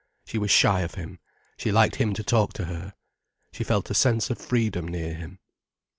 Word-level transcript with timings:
She 0.25 0.39
was 0.39 0.49
shy 0.49 0.79
of 0.81 0.95
him, 0.95 1.19
she 1.57 1.71
liked 1.71 1.97
him 1.97 2.15
to 2.15 2.23
talk 2.23 2.53
to 2.53 2.65
her. 2.65 2.95
She 3.53 3.63
felt 3.63 3.91
a 3.91 3.93
sense 3.93 4.31
of 4.31 4.39
freedom 4.39 4.87
near 4.87 5.13
him. 5.13 5.37